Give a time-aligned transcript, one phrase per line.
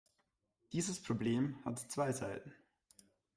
[0.71, 2.51] Dieses Problem hat zwei Seiten.